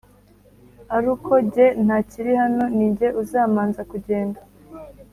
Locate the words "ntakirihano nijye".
1.85-3.07